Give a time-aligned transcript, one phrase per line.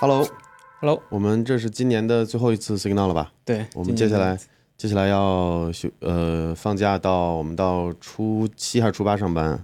[0.00, 3.32] Hello，Hello，我们这是今年的最后一次 Signal 了吧？
[3.44, 4.38] 对，我们接下来
[4.76, 9.60] 接下来要休呃放假到我们到初七还是初八上班，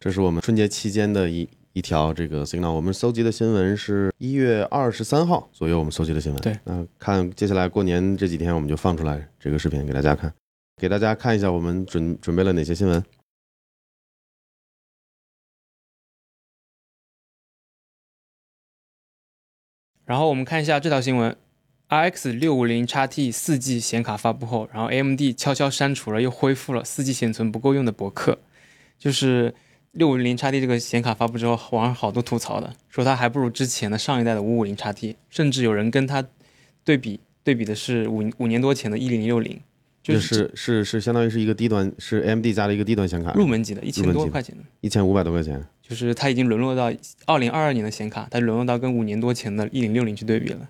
[0.00, 2.72] 这是我们春节期间的一一条这个 Signal。
[2.72, 6.40] 我们搜集的新闻是一月二十三号左右我们搜集的新闻。
[6.40, 10.32] 对，那看接下来过年这几天我们就放出来这个视频给大家看，
[10.80, 13.04] 给大家看一下我们准准备了哪些新闻。
[20.08, 21.36] 然后我们看一下这条新闻
[21.90, 28.38] ：RX 六五零 XT 四 G 显卡发布后，然后 AMD 悄悄删除了又恢复了四 G 显存不够用的博客。
[28.98, 29.54] 就是
[29.92, 36.24] 六五零 XT 这个显卡发布之后，网上好多吐槽的，说它还不如之前的上一代的五五零 XT，甚至有人跟它
[36.82, 39.60] 对比对比的是五五年多前的一零六零，
[40.02, 44.64] 就这是是是相当于是一个低端，是 AMD 加了一个低端显卡，入门级的，一千多块钱的。
[44.80, 45.62] 一千五百多块钱。
[45.88, 46.92] 就是它已经沦落到
[47.24, 50.68] 二零二二年的显卡，它沦落到跟五年多前的一零六零去对比了。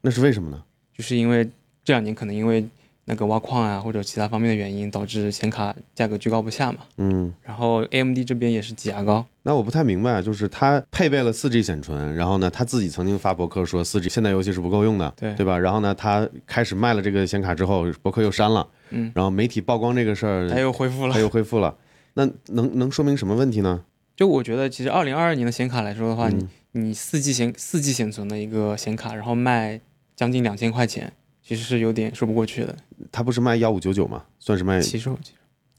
[0.00, 0.62] 那是为什么呢？
[0.96, 1.44] 就是因为
[1.84, 2.66] 这两年可能因为
[3.04, 6.78] 那个挖矿啊或者其他方面的原因，导致显卡价格居高不下嘛。
[6.96, 15.58] 嗯，然后 AMD 这边也是挤牙膏，那我不太明白，就是它配备了四 G 显存，然后呢，它自己曾经发博客说四 G 现代游戏是不够用的，对对吧？
[15.58, 21.20] 然后呢，它开始卖了这个显卡之后，博客又删了，嗯，然后媒体曝光这个事儿，它又恢复了它。
[21.20, 21.76] 又恢复了，
[22.14, 23.82] 那能能说明什么问题呢？
[24.16, 29.80] 就我觉得，其实二零二二年的显卡来说的话，嗯你你四 G 显四 G 显存的一个显卡，然后卖
[30.14, 32.74] 将近两千块钱，其实是有点说不过去的。
[33.12, 34.24] 它不是卖幺五九九吗？
[34.38, 35.18] 算是卖起售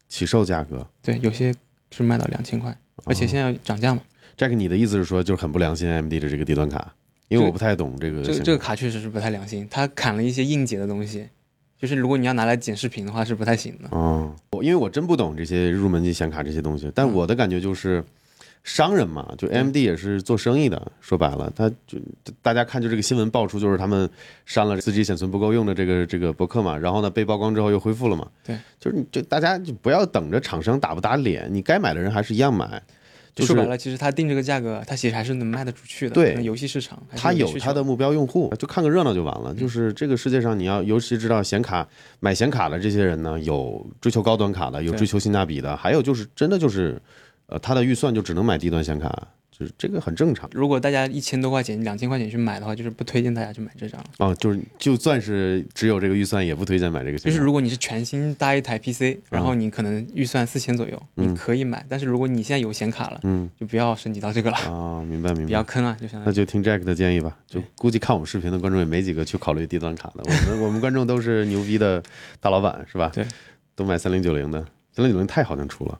[0.07, 0.87] 起售价格。
[1.01, 1.53] 对，有些
[1.91, 4.01] 是卖到两千块，而且现在要涨价嘛。
[4.37, 6.93] Jack，你的意思是说，就是很不良心 AMD 的这个低端卡？
[7.29, 11.27] 因为我不太懂这个这个这个卡确实是不太良心，它砍了一些硬解的东西，
[11.77, 13.89] 就是如果你要拿来剪视频的话是不太行的。
[13.91, 18.01] 哦，我因为我真不懂这些入门级显卡这些东西，但我的感觉就是，
[18.63, 24.09] 商人嘛，就 AMD 也是做生意的，说白了，他就就大家看就这个新闻爆出，就是他们
[24.45, 32.81] 删了 4G 显存不够用的这个这个博客嘛，然后呢被曝光之后又恢复了嘛，对，就是你就大家就不要等着厂商打不打脸，你该买的人还是一样买，
[33.33, 36.15] 就是说白了，其实他定这个价格，他其实还是能卖得出去的。
[36.15, 36.43] 对。
[36.43, 39.53] 游戏市场他有他的目标用户，就看个热闹就完了。
[39.53, 41.87] 就是这个世界上，你要尤其知道显卡
[42.19, 46.99] 买显卡的这些人呢，有追求高端卡的，有追求性价比的，还有就是真的就是，
[47.47, 49.09] 呃，他的预算就只能买低端显卡，
[49.49, 54.03] 就是这个很正常如果大家一千多块钱、两千块钱去买的话，就是不推荐大家去买这张。
[54.17, 54.35] 哦。
[54.35, 57.17] 就是就算是只有这个预算，也不推荐买这个。
[57.17, 61.85] 就是如果你是全新搭一台 PC，然后你可能预算四千左右，嗯你可以买。
[61.87, 65.45] 但是如果你现在有显卡了，嗯就不要升级到这个了，啊，明白 明白。
[65.45, 66.25] 比较坑啊，就相当于。
[66.25, 70.23] 那就听 Jack 的建议吧，就估计看我们视频的观众也没几个去考虑低端卡的。
[70.25, 72.03] 我们我们观众都是牛逼的
[72.41, 73.09] 大老板，是吧？
[73.13, 73.25] 对，
[73.73, 74.59] 都买三零九零的，
[74.93, 75.99] 三零九零太好像出了，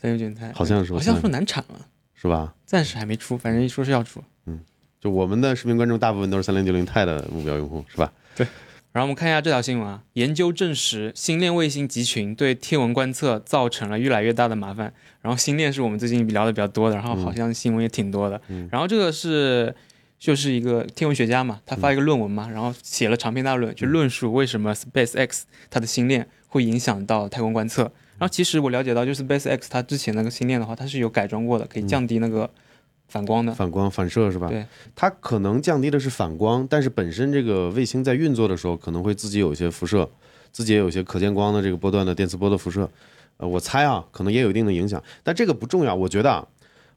[0.00, 2.54] 三六九钛好像是好像说难产了，是吧？
[2.64, 4.22] 暂时还没出，反正说是要出。
[4.46, 4.60] 嗯
[5.00, 8.12] 就我们的视频观众大部分都是三零九零钛的目标用户，是吧？
[8.36, 8.46] 对
[8.92, 14.92] 然后我们看一下这条新闻啊，研究证实星链卫星集群对天文观测造成了越来越大的麻烦。
[15.22, 18.40] 然后星链是我们最近聊的比较多的，然后好像新闻也挺多的。
[18.48, 19.74] 嗯然后这个是
[20.18, 27.90] 就是一个天文学家嘛，他发一个论文嘛，然后写了长篇大论，就论述为什么 SpaceX 它的星链会影响到太空观测。
[28.20, 32.50] 然后其实我了解到，就是 BaseX 它之前那个星链的话，它是有改装过的，可以降低那个
[33.08, 33.54] 反光的。
[33.54, 34.48] 反光反射是吧？
[34.48, 40.06] 对，它可能降低的是反光，但是本身这个卫星在运作的时候，可能会自己有一些辐射，
[40.52, 42.86] 自己也有一些可见光的这个波段的电磁波的辐射。
[43.38, 45.94] 呃，我猜啊，可能也有一定的影响，但这个不重要。
[45.94, 46.46] 我觉得啊，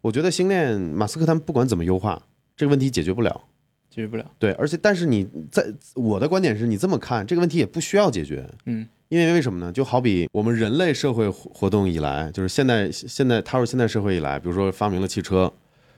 [0.01, 2.21] 我觉得星链马斯克他们不管怎么优化，
[2.57, 3.45] 这个问题解决不了。
[3.89, 4.29] 解决不了。
[4.39, 8.43] 对，而且但是你在我的观点是你这么看，这个问题也不需要解决。
[8.65, 9.71] 嗯，因为为什么呢？
[9.71, 15.53] 就好比我们人类社会活活动以来，就是现代现代踏入现代社会以来，比如说发明了汽车，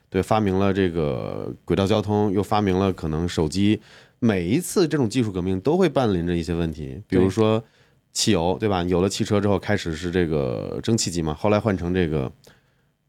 [0.09, 3.79] 对，发明了这个轨道交通，又发明了可能手机，
[4.19, 7.63] 每一次这种技术革命都会伴临着一些问题，比如说
[8.11, 8.83] 汽油，对吧？
[8.83, 12.29] 有了汽车之后，开始是这个蒸汽机嘛，后来换成这个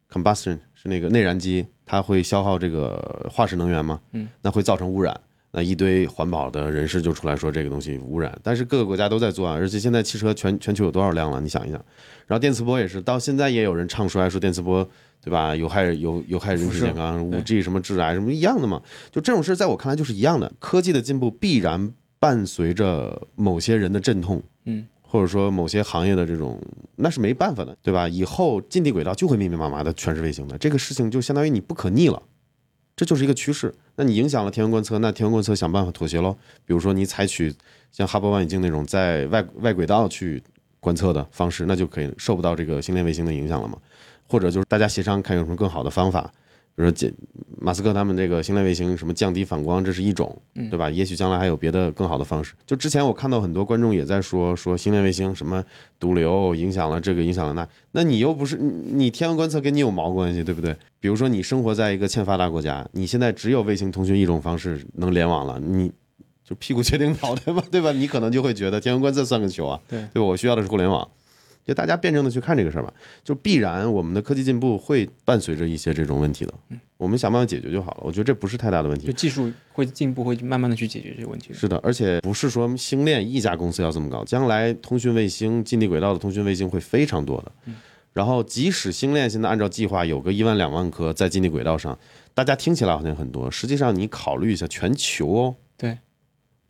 [0.08, 5.20] combustion 是那个内燃机，它会消耗这个化石能源嘛，嗯，那会造成污染。
[5.56, 11.40] 那一堆环保的人士就出来说这个东西污染，但是各个国家都在做啊，而且现在汽车全全球有多少辆了？
[11.40, 11.82] 你想一想，
[12.26, 14.86] 然后电磁波也是，到现在也有人唱衰说电磁波，
[15.24, 15.56] 对吧？
[15.56, 20.52] 有害有有害人体健康，五 G 什么致癌什么一样的嘛，就这种事在我看来就是一样的。
[20.58, 26.60] 科技的进步必然伴随着某些人的阵痛，嗯，或者说某些行业的这种，
[26.96, 28.06] 那是没办法的，对吧？
[28.06, 32.22] 以后近地轨道就会密密麻麻的全是卫星的，这个事情就相当于你不可逆了。
[32.96, 33.72] 这就是一个趋势。
[33.96, 36.36] 那你影响了天文观测，那天文观测想办法妥协喽。
[36.64, 37.54] 比如说你采取
[37.92, 40.42] 像哈勃望远镜那种在外外轨道去
[40.80, 43.78] 观测的方式，那就可以受不到这个星链卫星的影响了嘛。
[44.26, 46.32] 或者就是大家协商看有什么更好的方法，
[46.76, 47.10] 比如说减
[47.58, 50.90] 马斯克他们这个星链卫星什么降低反光，这是一种，对吧？
[50.90, 52.52] 也许将来还有别的更好的方式。
[52.66, 55.64] 就之前我看到很多观众也在说说星链卫星什么
[55.98, 60.76] 毒瘤影响了这个影响了那，那你又不是你你天文观测跟你有毛关系，对不对？
[61.00, 65.90] 比如说你生活在一个欠发达国家，你现在只有卫星通讯一种方式能联网了，你
[66.44, 67.90] 就屁股决定脑袋嘛，对吧？
[67.90, 70.26] 你可能就会觉得天文观测算个球啊，对对吧？
[70.26, 71.08] 我需要的是互联网。
[71.66, 76.54] 就大家辩证的去看这个事儿吧，就必然我们的科技进步会伴随着一些这种问题的，
[76.96, 78.02] 我们想办法解决就好了。
[78.02, 79.12] 我觉得这不是太大的问题就。
[79.12, 81.52] 技术会进步，会慢慢的去解决这个问题。
[81.52, 87.52] 是的，而且不是说星链一家公司要这么搞，将来通讯卫星、近地轨道的通讯卫星会非常多的。
[88.12, 91.98] 然后，即使星链现在按照计划有个一万两万颗在近地轨道上，
[92.32, 95.98] 大家听起来好像很多，实际上你考虑一下全球哦，对，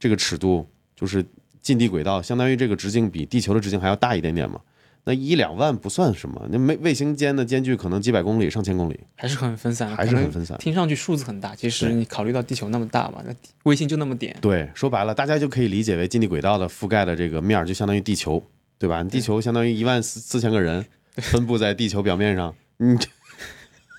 [0.00, 0.66] 这个尺度
[0.96, 1.25] 就是
[1.60, 4.60] 近地轨道，相当于这个直径比地球的直径还要大一点点嘛。
[5.08, 10.58] 那一两万不算什么，那卫卫星间的间距可能几百公里、上千公里，还是很分散，还是很分散。
[10.58, 13.32] 听上去数字很大，其实你考虑到地球那么大嘛，那
[13.62, 18.43] 卫星就那么点，对，说白了，大家就可以理解为近地轨道的覆盖的这个面儿就相当于地球，
[18.79, 19.05] 对吧？
[19.05, 22.99] 地球相当于一万四四千个人 分布在地球表面上，嗯，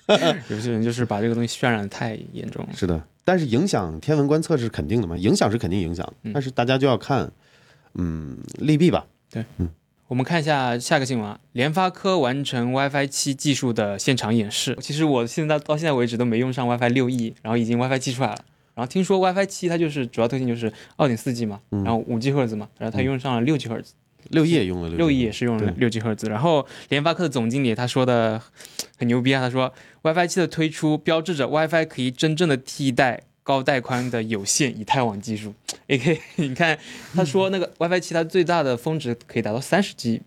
[0.50, 2.70] 有些人就是把这个东西渲染的太严重了。
[2.74, 3.02] 是的。
[3.24, 5.16] 但是影响天文观测是肯定的嘛？
[5.16, 7.30] 影响是肯定影响，但是大家就要看，
[7.94, 9.06] 嗯，利弊吧。
[10.08, 14.74] 我们看一下下个新闻啊，联发科完成 WiFi 七技术的现场演示。
[14.80, 18.38] 其实我现在到现在为止都没用上 WiFi 六 E，然后已经 WiFi 七出来了。
[18.74, 23.92] 然后听说 WiFi 七它就是主要特性就是二点四 G 嘛，然后五 G 赫兹嘛，然后它用上了六 G 赫兹，
[24.30, 26.26] 六 E 也用了六 E 亿也是用了对六 G 赫兹。
[26.28, 28.40] 然后联发科的总经理他说的
[28.96, 29.70] 很牛逼啊，他说
[30.02, 35.54] WiFi 七的推出标志着 WiFi 可以真正的替代高带宽的有线以太网技术。
[35.88, 36.78] AK，你看
[37.14, 40.20] 他说那个 WiFi 七它最大的峰值可以达到三十 G，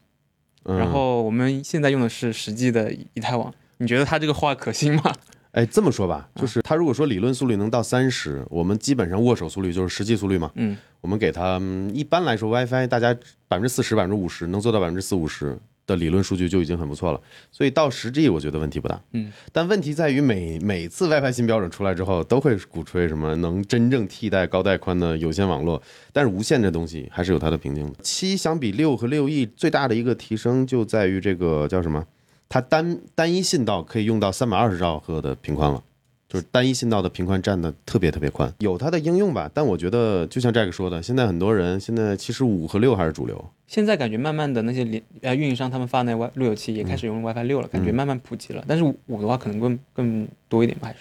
[0.63, 5.13] 嗯然后我们现在用的是十 G 的以太网，你觉得他这个话可信吗？
[5.53, 10.51] 哎，这么说吧，就是他如果说理论速率能到三十，我们基本上握手速率就是实际速率嘛。
[10.55, 13.13] 嗯，我们给他嗯一般来说 WiFi 大家
[13.47, 15.55] 百分之四十、百分之五十能做到百分之四五十
[15.91, 17.19] 的理论数据就已经很不错了，
[17.51, 18.99] 所以到十 G 我觉得问题不大。
[19.11, 25.81] 嗯，但问题在于每每次 WiFi 新标准出来之后，都会鼓吹什么能真正替代高带宽的有线网络，
[26.13, 27.99] 但是无线这东西还是有它的瓶颈的。
[28.01, 32.05] 七相比六和六 E 最大的一个提升就在于这个叫什么？
[32.47, 35.83] 它单单一信道可以用到三百二十兆赫的频宽了。
[36.31, 48.63] 就是单一信道的频宽占的特别特别宽，有它的应用吧，但我觉得就像 Jack 说的，现在很多人现在其实五和六还是主流，现在感觉慢慢的那些连呃运营商他们发那 Wi 路由器也开始用 WiFi 六了，嗯感觉慢慢普及了。
[48.65, 50.99] 但是五的话可能更更多一点吧，还是。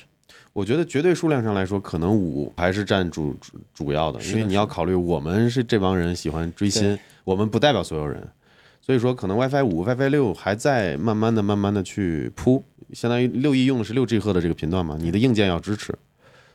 [0.53, 8.21] 我觉得绝对数量上来说，可能五还是占主主主要的因为你要考虑我们是这帮人喜欢追新，我们不代表所有人，
[8.91, 15.95] 所以说可能 WiFi 五、WiFi 六还在慢慢的、慢慢的去铺，相当于六 E 用的是六 G 赫的这个频段嘛，你的硬件要支持，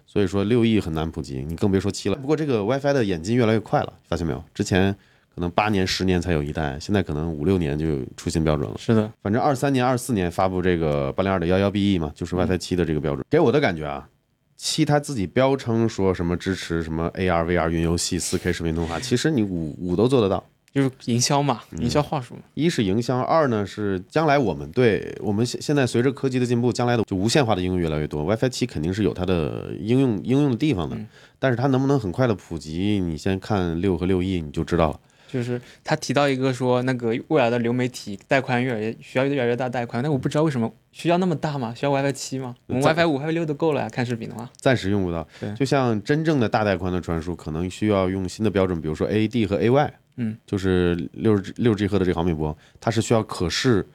[0.06, 2.16] 所以说六 E 很难普及，你更别说七了。
[2.18, 4.44] 不过这个 WiFi 的演进越来越快了，发现没有？
[4.54, 4.94] 之前
[5.34, 8.76] 可能八年、十年才有一代，现在可能五六年就出新标准了。
[8.78, 13.26] 是的，反正二三年、二四年发布这个八零二的幺幺 BE 嘛，就是 WiFi 七的这个标准。
[13.30, 14.10] 给我的感觉啊，
[14.58, 20.44] 七它自己标称说什么支持什么 AR、VR 云游戏、四 K 视频通话，其实你五五都做得到。
[20.76, 22.42] 就是营销嘛，嗯营销话术嘛。
[22.54, 30.98] 一是营销，二呢是将来我们对我们现现在随着科技的进步，将来的就无线化的应用越来越多，WiFi 七肯定是有它的应用应用的地方的，
[31.40, 35.00] 但是它能不能很快的普及，你先看六和六 E 你就知道了。
[35.32, 41.74] 就是他提到一个说，那个未来的流媒体带宽越来越需要越来越大带宽，但我不知道为什么需要那么大吗？
[41.76, 42.56] 需要 WiFi 七吗？
[42.68, 44.50] 我们 WiFi 五、WiFi 六都够了呀，看视频的话。
[44.58, 45.54] 暂时用不到对。
[45.56, 53.86] 就像真正的大带宽的传输，可能需要用新的标准，比如说 AAD 和 AY，嗯，就是六十六 G 赫的这个毫米波，它是需要可视，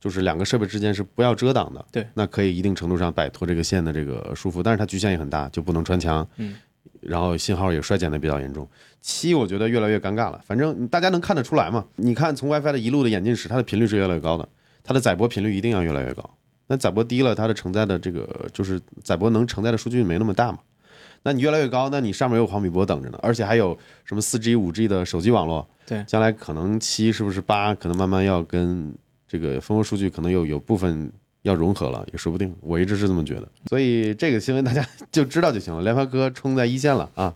[0.00, 1.84] 就是两个设备之间是不要遮挡的。
[1.92, 6.26] 对，那可以一定程度上摆脱这个线的这个束缚，但是它局限也很大，就不能穿墙。
[6.36, 6.56] 嗯。
[7.02, 8.66] 然后信号也衰减的比较严重。
[9.00, 11.84] 七我觉得越来越尴尬了，反正大家能看得出来嘛。
[11.96, 14.48] 你看从 WiFi 的一路的演进史，它的频率是越来越高的，
[14.82, 16.28] 它的载波频率一定要越来越高。
[16.66, 20.58] 那载波低了，它的承载的这个就是载波能承载的数据没那么大嘛。
[21.22, 25.68] 那你越来越高，那你上面有毫米波等着呢，而且还有什么四 G、五 G 的手机网络。
[25.86, 28.92] 对将来可能七是不是八，可能慢慢要跟
[29.28, 32.52] 这个蜂窝数据可能有有部分要融合了，也说不定。
[32.60, 35.82] 我一直是这么觉得，所以这个新闻大家就知道就行了。
[35.82, 37.32] 联发科冲在一线了啊！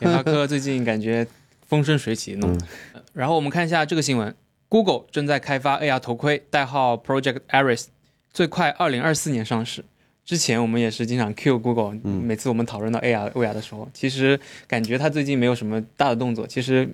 [0.00, 1.26] 联发科最近感觉
[1.66, 2.66] 风生水起弄的。
[3.12, 4.34] 然后我们看一下这个新闻
[4.70, 7.88] ，Google 正在开发 AR 头盔，代号 Project Iris，
[8.32, 9.84] 最快二零二四年上市。
[10.32, 16.46] 之前我们也是经常 Q Google，、每次我们讨论到 AR、VR 的时候，其实感觉它最近没有什么大的动作。
[16.46, 16.88] 其实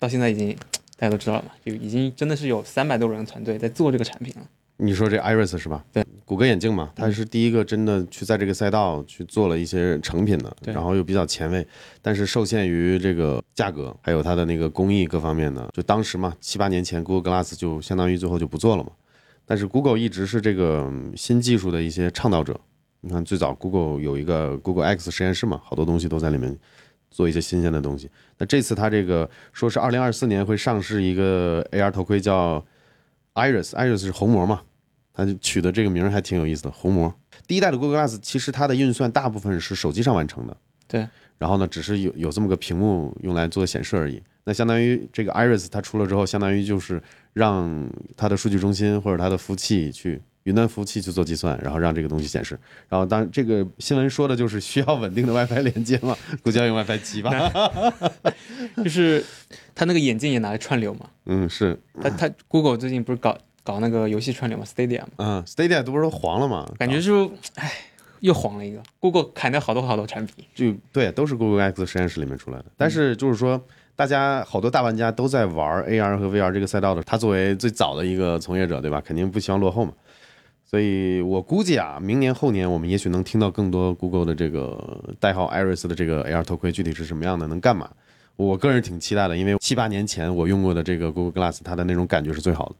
[0.00, 0.50] 到现在已经
[0.98, 4.42] 大家都知道了嘛，就已经真的是有三百多人的团队在做这个产品了。
[4.78, 5.84] 你说这 Iris 是吧？
[5.92, 11.64] 对，谷歌眼镜嘛，它是第一个真的去在这个赛道去做了一些成品的，然后又比较前卫，
[12.00, 18.90] 但是受限于这个价格，还有它的那个工艺各方面的，就当时嘛，七八年前 Google Glass 就相当于最后就不做了嘛。
[19.46, 22.60] 但是 Google 一直是这个嗯新技术的一些倡导者。
[23.04, 26.56] 你看，最早 Google 有一个 Google X 实验室嘛，好多东西都在里面
[27.10, 28.08] 做一些新鲜的东西。
[28.38, 32.64] 那这次它这个说是二零二四年会上市一个 AR 头盔，叫
[33.34, 34.62] Iris，Iris 是虹膜嘛，
[35.12, 37.12] 它就取的这个名儿还挺有意思的，虹膜。
[37.46, 40.56] 第一代的 Google Glass 其实它的运算大部分是手机上完成的，
[40.86, 41.08] 对。
[41.38, 44.22] 然后呢，只是有有这么个屏幕用来做显示而已。
[44.44, 52.58] 那相当于这个 Iris 它出了之后，相当于就是让它的数据中心或者它的服务器去云端服务器去做计算，然后让这个东西显示。
[52.88, 57.30] 然后当这个新闻说的就是需要稳定的 WiFi 连接嘛， 估计要用 WiFi 七吧。
[58.82, 59.24] 就是
[59.74, 61.06] 他那个眼镜也拿来串流嘛。
[61.26, 66.68] 嗯，是，他他 Google 最近不是搞搞那个游戏串流嘛，Stadia 嘛，嗯，Stadia 都不是黄了吗？
[66.78, 67.70] 感觉就唉
[68.20, 68.82] 又黄了一个。
[69.00, 70.44] Google 砍掉好多好多产品。
[70.54, 72.64] 就对，都是 Google X 实验室里面出来的。
[72.76, 73.60] 但是就是说，
[73.96, 79.00] 大家好多大玩家都在玩 AR 和 VR 这个赛道的，他作为最早的一个从业者，对吧？
[79.04, 79.92] 肯定不希望落后嘛。
[80.72, 87.90] 所以我估计啊，明年后年我们也许能听到更多 Google 的这个代号 Iris 的这个 AR 头盔具体是什么样的，能干嘛？
[88.36, 92.74] 我个人挺期待的，因为七八年前我用过的这个 Google Glass，它的那种感觉是最好的。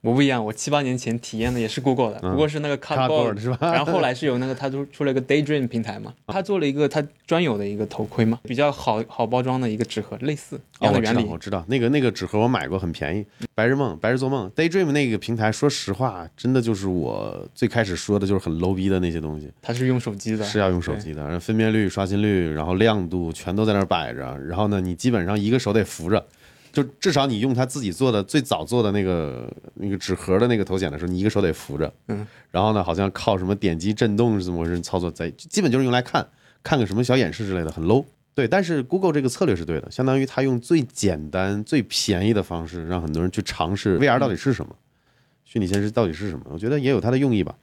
[0.00, 11.28] 我不一样，我七八年前体验的也是 Google 的，不过是那个 Cardboard 是吧 然后后来是有那个他出出了一个 Daydream 平台嘛，他做了一个他专有的一个头盔嘛，比较好好包装的一个纸盒，类似一哦，我知道，样的原理。
[11.28, 13.26] 我知道，那个那个纸盒我买过，很便宜。
[13.56, 26.24] 白日梦，白日做梦，Daydream 那个平台，说实话，真的就是我最开始说的就是很 low 逼的那些东西，它是用手机的，是要用手机的，然后分辨率、刷新率，然后亮度全都在那儿摆着，然后呢，你基本上一个手得扶着。
[26.78, 36.24] 就至少你用他自己做的最早做的那个那个纸盒的那个头显的时候，你一个手得扶着，嗯，然后呢，好像靠什么点击震动是怎么回事操作，在基本就是用来看
[36.62, 38.04] 看个什么小演示之类的，很 low。
[38.32, 44.76] 对，但是 Google 这个策略是对的，相当于他用最简单、最便宜的方式，让很多人去尝试 VR 到底是什么，
[45.44, 46.44] 虚拟现实到底是什么。
[46.50, 47.56] 我觉得也有它的用意吧。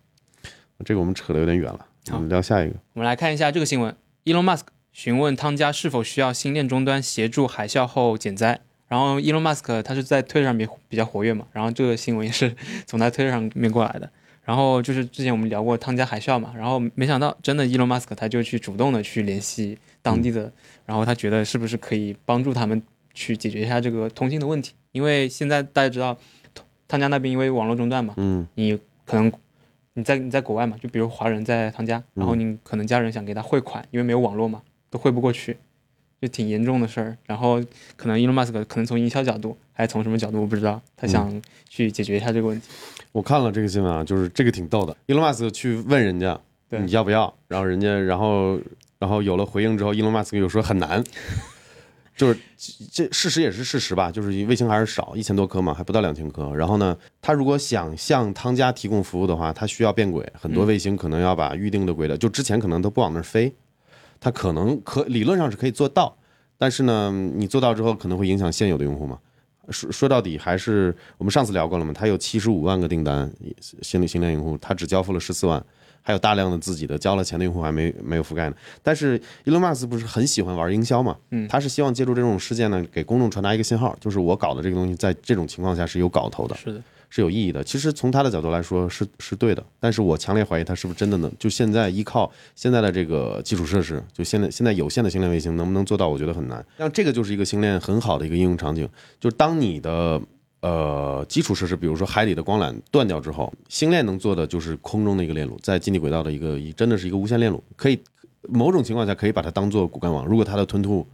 [0.84, 2.75] 这个我们扯得有点远了，我们聊下一个。
[2.91, 3.95] 我们来看一下这个新闻
[4.25, 8.60] ：Elon Musk 询问汤加是否需要新链终端协助海啸后减灾。
[8.88, 14.10] 然后 Elon Musk 他是在推特上面比较活跃嘛，然后这个新闻也是 从他推特上面过来的。
[14.44, 20.54] 然后就是之前我们聊过汤加海啸嘛，然后没想到真的 Elon Musk 他就去主动的去联系当地的，
[20.86, 22.80] 然后他觉得是不是可以帮助他们
[23.15, 26.15] 去解决一下这个通信的问题，因为现在大家知道
[26.88, 28.48] 汤加那边因为网络中断嘛，嗯。
[28.54, 29.32] 你可能
[29.94, 34.62] 你在你在国外嘛，就比如华人在汤加，然后你可能家人想给他汇款，因为没有网络嘛，
[34.92, 35.58] 都汇不过去，
[36.22, 37.17] 就挺严重的事儿。
[37.25, 37.62] 然后
[37.95, 42.67] 可能 Elon Musk 可能从营销角度，还是从什么角度我不知道，他想去解决一下这个问题。
[43.12, 44.95] 我看了这个新闻啊，就是这个挺逗的。
[45.05, 48.60] 伊隆马斯克去问人家你要不要，然后人家然后
[49.00, 51.01] 然后有了回应之后，伊隆马斯克又说很难，
[52.17, 52.39] 就是
[52.91, 56.53] 这事实也是事实吧，就是卫星还是少，一千多颗嘛，还不到两千颗。
[56.53, 63.53] 然后呢，他如果想向汤加提供服务的话，他需要变轨，很多卫星可能要把预定的轨道，就之前可能都不往那儿飞，
[64.19, 66.15] 他可能可理论上是可以做到，
[66.57, 69.19] 但是呢，你做到之后可能会影响现有的用户嘛。
[69.69, 73.31] 说说到底还是我们上次聊过了嘛，他有七十五万个订单，
[73.81, 75.65] 新的新量用户，他只交付了十四万，
[76.03, 78.55] 还有大量的自己的交了钱的用户还没没有覆盖呢。
[78.84, 86.84] 但是 Elon Musk 不是很喜欢玩营销嘛，嗯他是希望借助这种事件呢，给公众传达一个信号，就是我搞的这个东西在这种情况下是有搞头的，是的，
[87.15, 87.63] 是有意义的。
[87.63, 96.10] 其实从他的角度来说是是对的，但是我强烈怀疑他是不是真的能就现在依靠现在的这个基础设施，就现在现在有限的星链卫星能不能做到？
[96.10, 96.65] 我觉得很难。
[96.77, 98.86] 像这个就是一个星链很好的一个应用场景，
[99.17, 100.22] 就是当你的
[100.60, 107.98] 呃基础设施，比如说海底的光缆断掉之后，星链能做的就是空中的一个链路，在近地轨道的一个真的是一个无线链路，可以
[108.50, 111.07] 某种情况下可以把它当做骨干网，如果它的吞吐。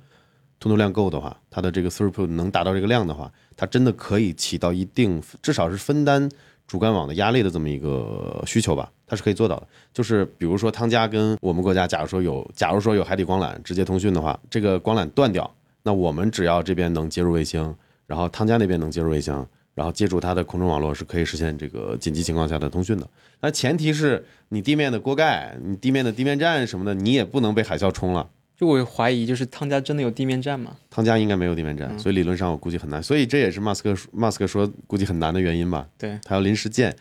[0.62, 6.30] 吞吐量够的话，它的这个 throughput 能达到这个量的话，它真的可以起到一定，至少是分担
[6.68, 9.68] 主干网的压力的这么一个需求吧，它是可以做到的。
[9.92, 15.52] 就是比如说汤加跟我们国家，假如说有，假如说有海底光缆直接通讯的话，这个光缆断掉，
[15.82, 17.76] 那我们只要这边能接入卫星，
[18.06, 19.34] 然后汤加那边能接入卫星，
[19.74, 23.10] 然后借助它的空中网络是可以实现这个紧急情况下的通讯的。
[23.42, 28.30] 那前提是你地面的锅盖、你地面的地面站什么的，你也不能被海啸冲了。
[28.62, 30.78] 就我怀疑，就是汤加真的有地面站吗？
[30.92, 35.88] 汤加应该没有地面站，所以理论上我估计很难，所以这也是马斯克马斯克说估计很难的原因吧。
[35.98, 36.96] 对，他要临时建，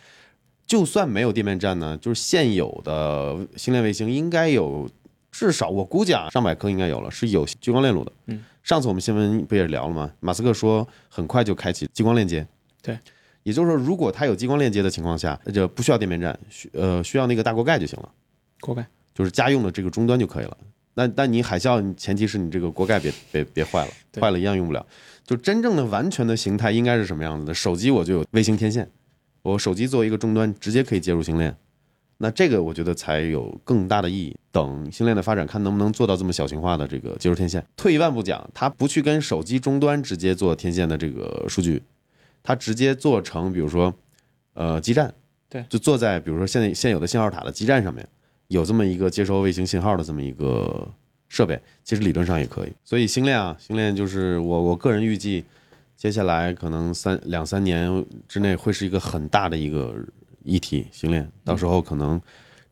[0.67, 4.89] 就算没有地面站呢，就是现有的星链卫星应该有
[5.31, 8.13] 至少我估计啊上百颗应该有了，是有激光链路的。
[8.29, 10.11] 嗯，上次我们新闻不也聊了吗？
[10.21, 12.47] 马斯克说很快就开启激光链接。
[12.81, 12.99] 对，
[13.43, 18.11] 也就是说，如果它有激光链接的情况下，那就不需要地面站，需呃需要那个大锅盖就行了，
[18.61, 20.57] 锅盖就是家用的这个终端就可以了。
[20.95, 24.85] 那但你海啸，前提是你这个锅盖别别别坏了，坏了一样用不了。
[25.25, 27.55] 就真正的完全的形态应该是什么样子的？
[27.55, 28.91] 手机我就有卫星天线，
[29.43, 31.57] 我手机作为一个终端，直接可以接入星链。
[32.19, 34.37] 那这个我觉得才有更大的意义。
[34.53, 37.65] 等星链的发展，看能不能做到这么小型化的这个接入天线。
[37.77, 41.81] 退一万步讲，它不去跟手机终端直接做天线的这个数据，
[42.43, 43.95] 它直接做成，比如说，
[44.55, 45.15] 呃，基站，
[45.49, 48.07] 对就坐在比如说现在现有的信号塔的基站上面，
[48.51, 50.89] 有这么一个接收卫星信号的这么一个
[51.29, 52.73] 设备，其实理论上也可以。
[52.83, 55.45] 所以星链啊，星链就是我我个人预计，
[55.97, 59.95] 接下来可能三两三年之内会是一个很大的一个
[60.43, 60.89] 议题。
[60.91, 62.21] 星链到时候可能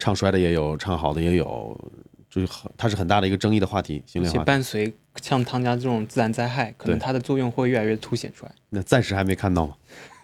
[0.00, 1.80] 唱衰的也有，唱好的也有，
[2.28, 4.02] 就是很它是很大的一个争议的话题。
[4.04, 4.92] 星而且链话题，伴随
[5.23, 8.52] 像汤加这种自然灾害，可能它的作用会越来越凸显出来。
[8.70, 9.76] 那暂时还没看到嘛。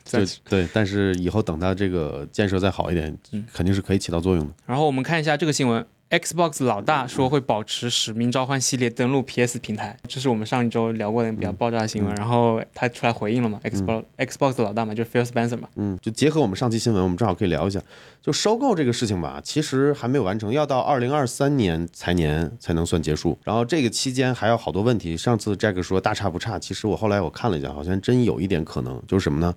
[0.04, 4.52] 就暂时对，但是以后等它这个建设再好一点，嗯肯定是可以起到作用的。
[4.66, 12.14] 然后我们看一下这个新闻，Xbox 老大说会保持《使命召唤》系列登陆 PS 平台，这是我们上一周聊过的比较爆炸的新闻。
[12.16, 17.80] 然后他出来回应了嘛，Xbox、Xbox 老大嘛，就是 Phil Spencer 嘛，嗯，就结合我们上期新闻，我们正好可以聊一下，
[18.22, 23.36] 就收购这个事情吧，其实还没有完成，要到二零二三年财年才能算结束。
[23.42, 25.16] 然后这个期间还有好多问题。
[25.16, 29.54] 上次 Jack 说大差不差，其实我后来我看了一下，好像真有一点可能，就是什么呢？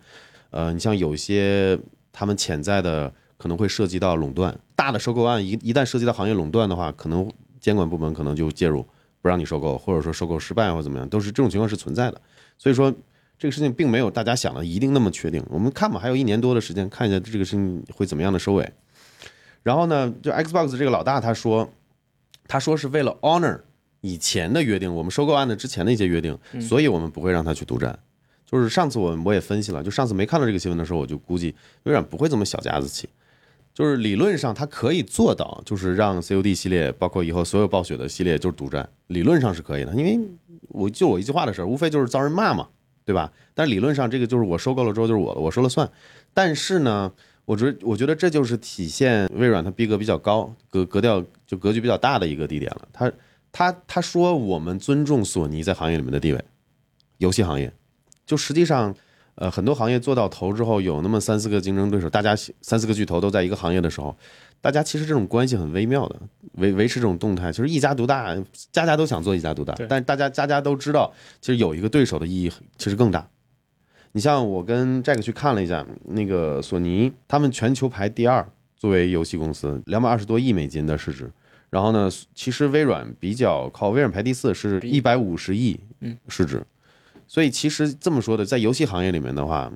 [0.58, 1.78] 呃，你像有一些
[2.12, 8.84] 他们潜在的可能会涉及到垄断，大的收购案一一旦涉及到行业垄断的话，可能监管部门可能就介入，
[9.22, 12.20] 不让你收购，或者说收购失败或者怎么样，都是这种情况是存在的。
[12.58, 12.92] 所以说
[13.38, 15.46] 这个事情并没有大家想的一定那么确定。
[15.48, 18.68] 我们看吧，还有一年多的时间，看一下这个事情会怎么样的收尾。
[19.62, 21.72] 然后呢，就 Xbox 这个老大他说，
[22.48, 23.60] 他说是为了 honor
[24.02, 28.00] 以前的约定，我们收购案的之前的一些约定，所以我们不会让他去独占。
[28.50, 33.08] 就是上次我我也分析了，就上次没看到这个新闻的时候，我就估计微软不会这么小家子气。
[33.74, 39.94] 就是理论上它可以做到，就是让 COD 系列，包括以后所有暴雪的系列就是独占，理论上是可以的。
[39.94, 40.20] 因为
[40.70, 42.70] 我就我一句话的事儿，无非就是遭人骂嘛，
[43.06, 43.32] 对吧？
[43.54, 45.88] 但是理论上这个就是我收购了之后就是我的，我说了算。
[46.34, 47.12] 但是呢，
[47.46, 52.88] 我觉得我觉得这就是体现微软它逼格比较高，格格调就格局比较大的一个地点了。
[52.92, 53.12] 他
[53.52, 56.44] 他他说我们尊重索尼在行业里面的地位，
[57.20, 57.72] 游戏行业，
[58.28, 58.94] 就实际上。
[59.40, 64.18] 呃，很多行业做到头之后，有那么三四个竞争对手，大家三四个巨头都在一个行业的时候，
[64.62, 66.20] 大家其实这种关系很微妙的，
[66.54, 68.36] 维维持这种动态，其实一家独大，
[68.72, 73.30] 家家都想做一家独大，但是大家家家都知道，其实有一个对手的意义其实更大。
[74.14, 78.44] 你像我跟 Jack 去看了一下，那个索尼，他们全球排第二，
[78.76, 81.32] 作为游戏公司，两百二十多亿美金的市值。
[81.70, 85.80] 然后呢，其实微软比较靠，微软排第四，是一百五十亿
[86.28, 86.66] 市值。
[87.28, 89.72] 所以其实这么说的，在游戏行业里面的话，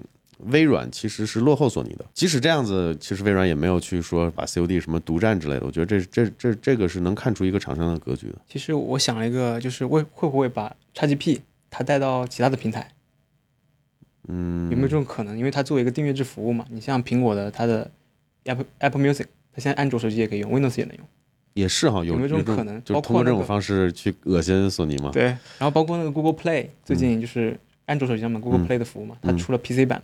[0.45, 2.05] 微软其实是落后索尼的。
[2.13, 5.65] 即使这样子，其实微软也没有去说把 COD 什么独占之类的。
[5.65, 8.35] 我觉得这这这这个是能看出一个厂商的格局的。
[8.47, 12.91] 其实我想了一个，就是会会不会把 XGP 它带到其他的平台？
[14.27, 15.37] 嗯，有没有这种可能？
[15.37, 17.91] 因为它作为一个订阅制服务嘛，你像苹果的它的
[18.45, 21.05] Apple Apple Music，它现在安卓手机也可以用，Windows 也能用。
[21.53, 25.11] 也是哈，有这种种可能就通过这种方式去恶心索尼嘛？
[25.11, 30.03] 对，然后包括那个 Google Play，最近就是安卓手机上面 Google Play 的服务嘛，它出了 PC 版的。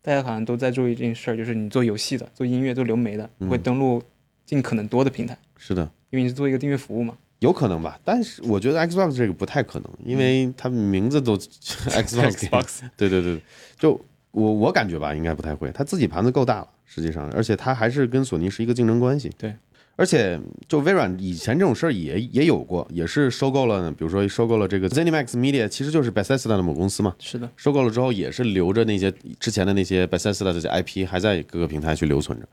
[0.00, 4.02] 大家好像都在做一件事儿，就是你做游戏的、做音乐、做流媒的，会登录
[4.46, 7.16] 尽可能多的平台，是的，因为你是做一个订阅服务嘛。
[7.40, 13.40] 有可能吧，但是我觉得 Xbox 这个不太可能，因为它名字都 Xbox，Xbox 对对对，
[13.78, 19.30] 就我我感觉吧，应该不太会，它自己盘子够大了，实际上，而且它还是跟索尼是一个竞争关系。
[19.36, 19.54] 对，
[19.98, 27.16] 而且就微软以前这种事儿也也有过，也是收购了，比如说收购了这个 ZeniMax Media，其实就是 Bethesda 的母公司嘛。
[27.18, 32.48] 是的，收购了之后，也是留着那些之前的那些 Bethesda 的这些 IP 还在各个平台去留存着，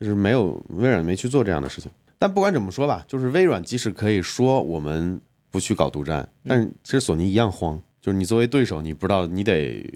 [0.00, 1.90] 就是没有微软没去做这样的事情。
[2.18, 9.86] 但不管怎么说吧，就是微软即使可以说我们不去搞独占，但是其实索尼一样慌，就是你作为对手，你不知道你得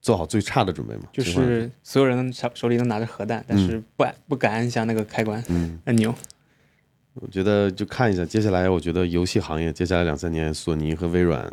[0.00, 1.02] 做好最差的准备嘛。
[1.12, 5.44] 就是所有人手手里都拿着核弹，但是不按不敢按下那个开关
[5.84, 6.14] 按钮。
[7.20, 11.50] 我觉得就看一下接下来，我觉得游戏行业接下来两三年，索尼和微软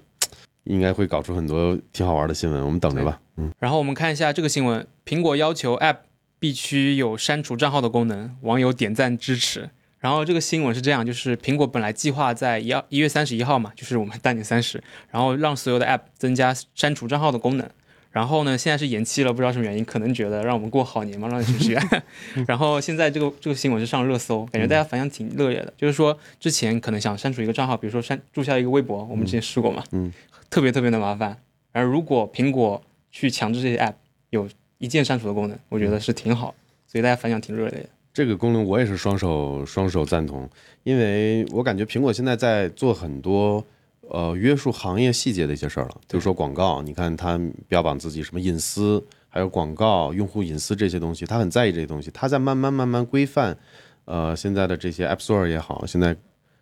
[0.65, 3.19] 应该会搞出很多挺好玩的新闻，我们等着吧。
[3.38, 5.97] 嗯，然后我们看一下这个新闻：苹果要求 App
[6.39, 9.69] 必须有删除账号的功能，网友点赞支持。
[9.99, 17.67] 然后这个新闻是这样，就是苹果本来计划在一二一月三十一号嘛，就是我们大年三十，然后让所有的 App 增加删除账号的功能。
[18.15, 21.78] 然后呢，现在是延期了，不知道什么原因，可能觉得让我们过好年嘛，让你去学。
[22.47, 25.73] 然后现在这个这个新闻是上热搜，感觉大家反响挺热烈的。
[25.75, 30.13] 就是说之前可能想删除一个账号，比如说删注销一个微博，我们之前试过嘛，嗯，
[30.49, 31.38] 特别特别的麻烦。
[31.73, 33.95] 而如果苹果去强制这些 App
[34.30, 34.47] 有
[34.78, 36.56] 一一键删除的功能，我觉得是挺好，
[36.88, 37.89] 所以大家反响挺热烈的。
[38.13, 40.49] 这个功能我也是双手双手赞同，
[40.84, 43.62] 因为我感觉苹果现在在做很多
[44.10, 53.58] 呃约束行业细节的一些事儿了，比如说广告，你看它标榜自己什么隐私，还有广告、用户隐私这些东西，他很在意这些东西，他在慢慢慢慢规范，
[54.06, 56.15] 呃现在的这些 App Store 也好，现在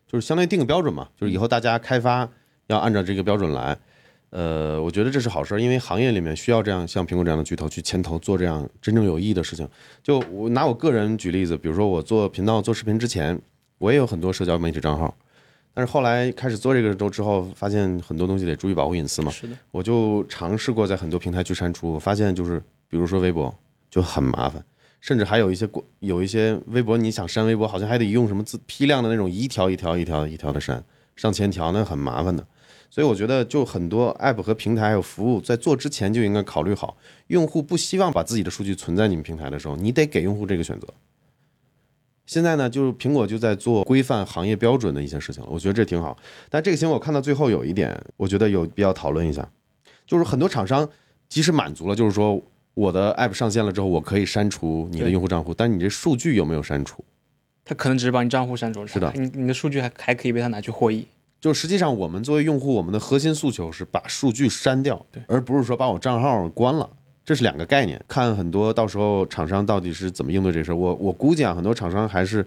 [0.08, 2.30] 就是相当于定个标准嘛，就是以后大家开发
[2.68, 3.78] 要按照这个标准来。
[4.36, 9.70] 呃，我觉得这是好事，因为行业里面需要这样像苹果这样的巨头去牵头做这样真正有意义的事情。
[10.02, 13.40] 就我拿我个人举例子，比如说我做频道做视频之前，
[13.78, 15.16] 我也有很多社交媒体账号，
[15.74, 19.32] 但是后来开始做这个之后，发现很多东西得注意保护隐私嘛。
[19.32, 23.54] 是的，我就尝试过在很多平台去删除，我发现就是比如说微博
[23.90, 24.64] 就很麻烦，
[25.02, 30.84] 甚至还有一些过有一些微博你想删微博，好像还得用什么自批量的那种一条一条一条一条的删，
[31.16, 32.46] 上千条那很麻烦的。
[32.92, 40.88] 所以我觉得，就很多 app 和平台还有服务，在做之前就应该考虑好，用户不希望把自己的数据存在你们平台的时候，你得给用户这个选择。
[42.34, 46.17] 现在呢，就是苹果就在做规范行业标准的一些事情了，我觉得这挺好。
[46.50, 49.48] 但这个新闻我看到最后有一点，我觉得有必要讨论一下，
[50.08, 50.89] 就是很多厂商
[51.30, 52.41] 即使满足了，就是说
[52.74, 57.06] 我的 app 上线了之后，我可以删除你的用户账户，但你这数据有没有删除？
[57.63, 61.06] 他可能只是把你账户删除了，是的，你你的数据还还可以被他拿去获益。
[61.39, 66.89] 就实际上，我们作为用户，我们的核心诉求是把数据删掉，对，而不是说把我账号关了，
[67.26, 68.04] 这是两个概念。
[68.08, 72.46] 看很多到时候厂商到底是怎么应对这事儿，我我估计啊，很多厂商还是，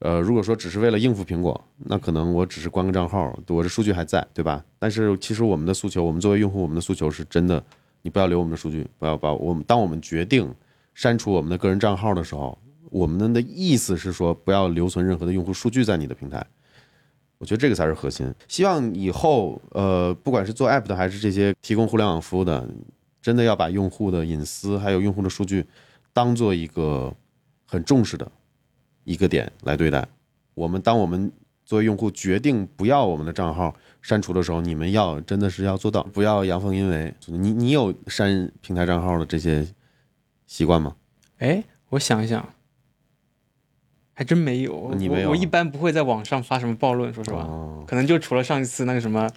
[0.00, 4.64] 呃，如果说只是为了应付苹果，那可能我只是关个账号，我的数据还在，对吧？
[4.78, 7.62] 但是其实我们的诉求，我们作为用户，我们的诉求是真的，
[8.02, 10.52] 你不要留我们的数据，不要把我们，当我们决定
[10.94, 12.58] 删除我们的个人账号的时候，
[12.90, 16.44] 我们的意思是说，不要留存任何的用户数据在你的平台。
[17.38, 18.32] 我觉得这个才是核心。
[18.46, 22.68] 希望以后，呃，不管是做 app 的，还是这些提供互联网服务的，
[23.22, 25.64] 真的要把用户的隐私还有用户的数据，
[26.12, 27.14] 当做一个
[27.64, 28.30] 很重视的
[29.04, 30.06] 一个点来对待。
[30.54, 31.32] 我们当我们
[31.64, 37.14] 作为用户决定不要我们的账号删除的时候，你们要真的是要做到，不要阳奉阴违。
[37.26, 39.66] 你你有删平台账号的这些
[40.46, 40.96] 习惯吗？
[41.38, 42.46] 哎，我想一想。
[44.14, 45.30] 还真没有，你没有。
[45.30, 47.44] 我一般不会在网上发什么暴论，说实话，
[47.86, 49.28] 可能就除了上一次那个什么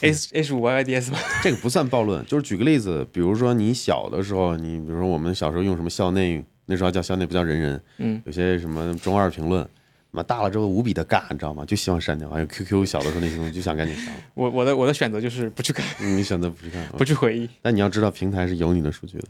[0.00, 1.18] H H 五 Y Y D S 吧。
[1.42, 7.82] 这个不算暴论，就是举个例子，比如说你小的时候，你比如说我们小时候用什么校内，那时候叫校内，不叫人人。
[7.98, 8.22] 嗯。
[8.24, 9.66] 有些什么中二评论，
[10.10, 11.64] 妈大了之后无比的尬，你知道吗？
[11.64, 12.28] 就希望删掉。
[12.28, 14.14] 还有 Q Q 小的时候那些东西，就想赶紧删。
[14.34, 15.84] 我我的我的选择就是不去看。
[15.98, 17.48] 你选择不去看，不去回忆。
[17.60, 19.28] 但你要知道，平台是有你的数据的。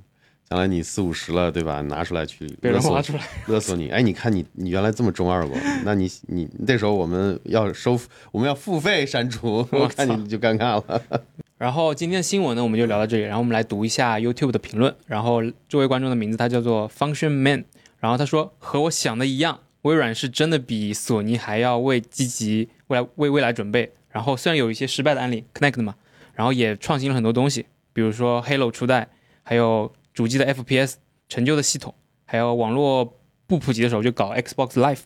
[0.51, 1.81] 将来你四五十了，对吧？
[1.83, 3.01] 拿出来去勒索，
[3.47, 3.89] 勒索你。
[3.89, 7.97] 哎，你看你，你原来这么中二过，那你你那时候我们要收，
[8.33, 11.03] 我们要付费删除， 我看你就尴尬了。
[11.57, 13.23] 然后今天的新闻呢，我们就聊到这里。
[13.23, 14.93] 然后我们来读一下 YouTube 的评论。
[15.07, 17.65] 然后这位观众的名字他叫做 Function Man。
[18.01, 23.93] 然后他说和我想的一样，微软是真的比索尼还要为积极未来为未来准备。
[24.09, 25.95] 然后虽然有一些失败的案例，Connect 嘛，
[26.35, 29.11] 然后也创新了很多东西，比如说 Halo 初代，
[29.45, 29.93] 还有。
[30.21, 30.97] 主机的 FPS
[31.31, 31.95] 成就的系统，
[32.27, 35.01] 还有网络不普及的时候就搞 Xbox Live、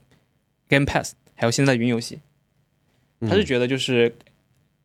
[0.69, 2.19] Game Pass，还有现在云游戏，
[3.21, 4.13] 他是觉得就是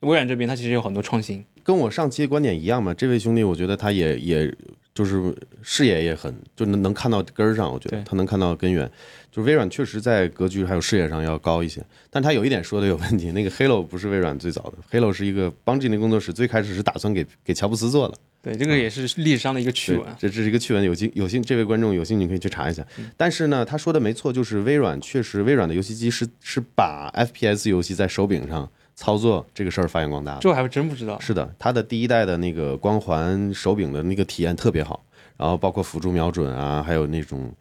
[0.01, 2.93] 微软这边他其实有很多创新，跟我上期的观点一样嘛。
[2.93, 4.55] 这位兄弟，我觉得他也也
[4.93, 8.87] 就是视野也很就能能看到根儿上，我觉得他能看到根源。
[9.31, 18.15] 就是微软确实在格局还有视野上要高一些，但他有一点说的有问题，那个 Halo 不是微软最早的，Halo 是一个邦吉那工作室最开始是打算给给乔布斯做的。
[18.41, 20.07] 对，这个也是历史上的一个趣闻。
[20.17, 22.85] 这这是一个趣闻，有兴有兴这位观众有兴趣可以去查一下。
[23.17, 30.37] 但是呢，他说的没错，就是微软确实，微软的游戏机是是把 FPS 游戏在手柄上操作这个事儿发扬光大。
[30.39, 31.19] 这我还真不知道。
[31.19, 35.03] 是的，它的第一代的那个光环手柄的那个体验特别好，
[35.35, 37.53] 然后包括辅助瞄准啊，还有那种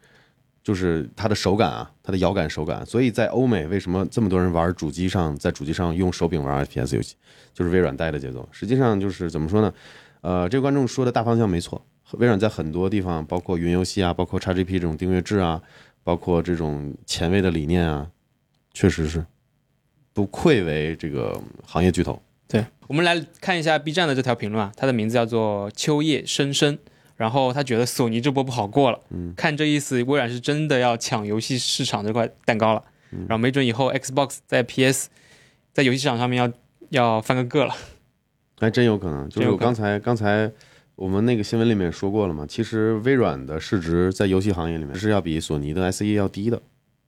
[0.63, 2.85] 就是它的手感啊，它的摇杆手感。
[2.85, 7.15] 所以在欧美为什么这么多人玩主机上，在主机上用手柄玩 FPS 游戏，
[7.53, 8.47] 就是微软带的节奏。
[8.49, 9.73] 实际上就是怎么说呢？
[10.21, 11.85] 呃，这个观众说的大方向没错。
[12.13, 15.61] 微软在很多地方，包括云游戏啊，包括 XGP 这种订阅制啊，
[16.03, 18.09] 包括这种前卫的理念啊，
[18.73, 19.25] 确实是
[20.11, 22.21] 不愧为这个行业巨头。
[22.47, 26.79] 对我们来看一下 B 站的这条评论啊，他的名字叫做秋叶深深，
[27.15, 28.99] 然后他觉得索尼这波不好过了。
[29.11, 32.83] 嗯，看这意思，微软是真的要抢游戏市场这块蛋糕了。
[33.11, 35.09] 然后没准以后 Xbox 在 PS
[35.73, 36.51] 在游戏市场上面要
[36.89, 37.75] 要翻个个了。
[38.59, 40.51] 还真有可能，就是我刚才刚才
[40.95, 42.45] 我们那个新闻里面说过了嘛。
[42.47, 46.61] 其实微软的市值在游戏行业里面是要比索尼的 S E 要低的。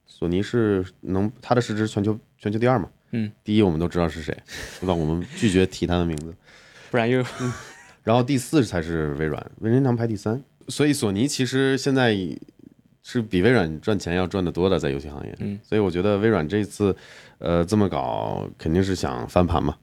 [0.06, 2.90] 索尼是能它的市值全球全球第二嘛？
[3.12, 4.36] 嗯，第一我们都知道是谁，
[4.80, 4.94] 对吧？
[4.94, 6.34] 我们拒绝提他的名字，
[6.92, 7.24] 不然又。
[8.04, 10.42] 然后第四才是微软，任天堂排第三。
[10.68, 12.16] 所以索尼其实现在
[13.04, 15.36] 是比微软赚钱要赚得多的，在游戏行业。
[15.40, 16.96] 嗯，所以我觉得微软这次，
[17.40, 19.76] 呃，这么搞肯定是想翻盘嘛。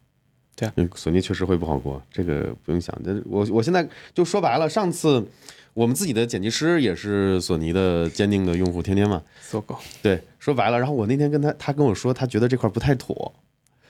[0.58, 2.92] 对啊因为索尼确实会不好过，这个不用想。
[3.04, 5.24] 这我我现在就说白了，上次
[5.72, 9.22] 我们自己的剪辑师也是索尼的坚定的用户，天天嘛。
[9.40, 13.32] 搜狗，对，说白了，然后我那天跟他，他跟我说，他觉得这块不太妥，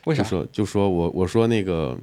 [0.04, 0.28] 为啥就？
[0.28, 1.96] 说就说我我说那个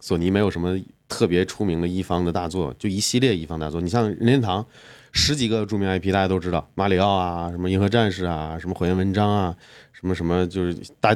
[0.00, 0.76] 索尼没有什么
[1.08, 3.80] 特别出名的一方的大作，就一系列一方大作。
[3.80, 4.66] 你像任天堂
[5.12, 9.56] 十几个著名 IP，大家都知道，马里奥啊，什么银河战士啊，什么火焰纹章啊，
[9.92, 11.14] 什么什么就是大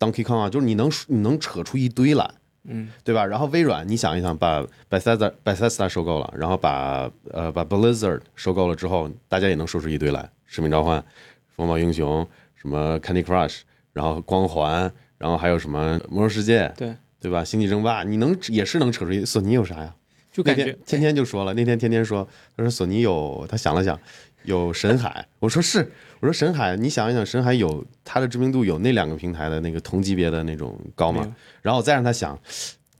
[0.00, 2.28] Donkey Kong 啊，就是你能你能扯出一堆来。
[2.64, 3.24] 嗯，对吧？
[3.24, 11.00] 然后微软，你想一想，把 Bethesda Bethesda 收购了，然后把呃把 Blizzard 收购了之后，大家也能说出一堆来，《使命召唤》、
[11.48, 12.22] 《风暴英雄》、
[12.54, 13.60] 什么 Candy Crush，
[13.92, 17.42] 然后光环，然后还有什么魔兽世界，对，对吧？
[17.42, 19.24] 星际争霸，你能也是能扯出一。
[19.24, 19.94] 索尼有啥呀？
[20.32, 23.98] 就感觉天天天就说了，那天天天说，他说索尼有，他想了想，
[24.44, 25.90] 有神海，我说是，
[26.20, 31.34] 我说神海，你想一想，神海有它的知名度有那两个平台的那个同级别的那种高吗？
[31.62, 32.38] 然后我再让他想，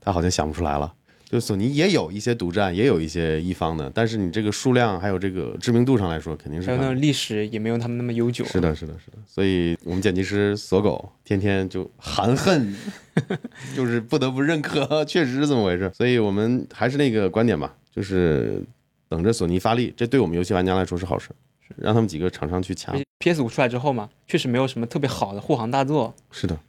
[0.01, 0.93] 他好像想不出来了。
[1.31, 8.43] 就索尼也有一些独占，也有一些一方的，但是你这个数量还有这个知名度上来说，肯定是还有那种历史也没有他们那么悠久。
[8.43, 9.17] 是的，是的，是的。
[9.25, 12.75] 所以我们剪辑师锁狗天天就含恨，
[13.73, 15.89] 就是不得不认可，确实是这么回事。
[15.95, 18.61] 所以我们还是那个观点吧，就是
[19.07, 21.29] 等着索尼发力，这对我们游戏玩家来说是好事，
[21.77, 22.93] 让他们几个厂商去抢。
[23.19, 26.13] PS 五出来之后嘛，确实没有什么特别好的护航大作。
[26.29, 26.59] 是的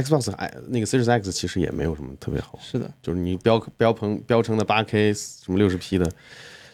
[0.00, 6.10] ，Xbox 哎，那个 Series X 其实也没有什么特别好，是的，就是你标标棚标称的八 K 什么六十 P 的，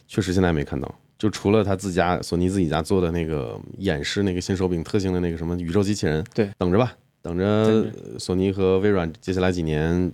[0.07, 0.93] 确实现在没看到。
[1.19, 10.11] 就除了他自家索尼自己家做的那个演示那个新手柄特性的那个什么宇宙机器人，对，等着吧，等着索尼和微软接下来几年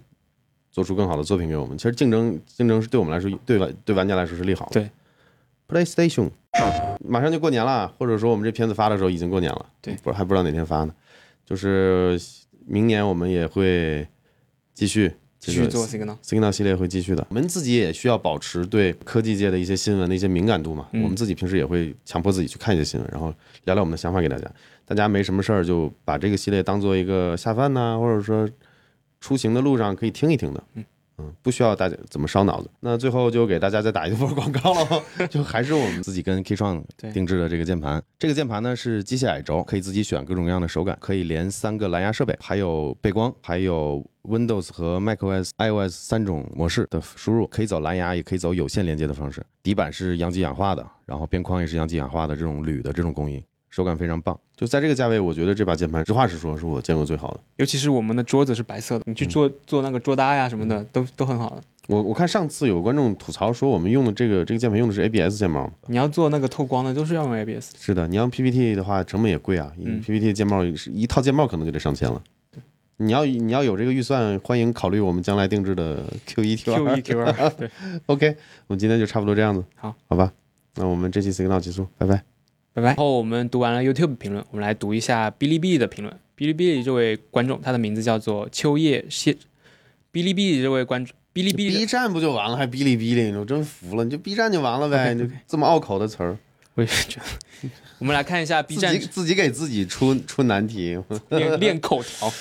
[0.71, 1.79] 做出更好的作品给我们。
[1.79, 4.73] 其实竞争竞争是对我们来说，对玩对玩家来说是利好的。
[4.73, 4.91] 对
[5.67, 6.29] ，PlayStation
[7.01, 10.95] 马上就过年了，或者说我们这片子发的时候已经过年了，对不还不知道哪天发呢。
[11.47, 12.21] 就是
[12.69, 14.07] 明年我们也会
[14.75, 16.17] 继续继续做 Signal。
[16.23, 17.27] Signal 系列会继续的。
[17.31, 20.89] 我们自己也需要保持对科技界的一些新闻的一些敏感度嘛。
[20.93, 23.33] 嗯我们自己平时也会强迫自己去看一些新闻，然后
[23.65, 24.51] 聊聊我们的想法给大家。
[24.85, 28.49] 大家没什么事儿就把这个系列当做一个下饭呐、或者说
[29.21, 30.63] 出行的路上可以听一听的。
[30.75, 30.85] 嗯
[31.19, 32.71] 嗯，不需要大家怎么烧脑子。
[32.81, 38.03] 那最后就给大家再打一 波广告了，就还是我们自己跟 K 创对定制的这个键盘。
[38.19, 49.45] 这个键盘呢是机械矮轴，可以自己选各种各样的手感，可以连三个蓝牙设备，还有背光，还有 Windows 和 macOS、iOS 三种模式的输入，可以走蓝牙，也可以走有线连接的方式。
[49.63, 54.39] 底板是阳极氧化的，然后边框也是阳极氧化的这种铝的这种工艺，手感非常棒。
[54.57, 57.41] 就在这个价位，我觉得这把键盘，实话实说，是我见过最好的。
[57.57, 61.63] 尤其是我们的桌子是白色的，你去嗯做做那个桌搭呀什么的，都都很好的。
[61.87, 65.73] 我我看上次有观众吐槽说，我们用的这个这个键盘用的是 ABS 键帽。
[65.87, 67.73] 你要做那个透光的，都是要用 ABS。
[67.79, 69.73] 是的，你要 PPT 的话，成本也贵啊。
[69.79, 72.23] 嗯 PPT 键帽是一套键帽可能就得上千了。
[73.01, 76.97] 你要你要有这个预算，欢迎考虑我们将来定制的 Q 一 Q 二。
[76.97, 77.71] Q 一 Q 二， 对
[78.07, 79.65] ，OK，我们今天就差不多这样子。
[79.77, 80.33] 好，好吧，
[80.75, 82.25] 那我们这期 Signal 结束，拜拜。
[82.79, 82.87] 拜拜。
[82.89, 86.15] 然后我们读完了 YouTube 评论，我们来读一下哔哩哔哩的评论。
[86.37, 89.33] 哔哩哔哩这位观众，他的名字叫做秋叶谢。
[90.13, 93.37] 哔哩哔哩这位观众，哔哩哔哩 B 的，站不就完了，还哔哩哔哩？
[93.37, 96.39] 我真服了，你就 B 站就完了呗，你就这么拗口的词儿，
[96.75, 97.69] 我也觉得。
[97.99, 100.97] 我们来看一下 B 站自己自己给自己出出难题。
[101.31, 102.33] 练练口条。